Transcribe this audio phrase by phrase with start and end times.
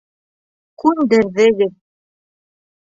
[0.85, 1.79] Күндерҙегеҙ!